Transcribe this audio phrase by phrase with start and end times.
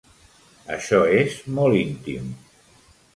[0.75, 2.33] Això és molt íntim.